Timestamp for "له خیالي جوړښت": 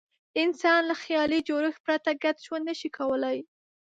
0.89-1.81